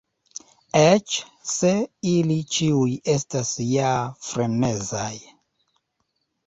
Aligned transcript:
Eĉ 0.79 1.17
se 1.49 1.73
ili 2.13 2.39
ĉiuj 2.57 2.89
estas 3.17 3.55
ja 3.77 3.95
frenezaj. 4.31 5.15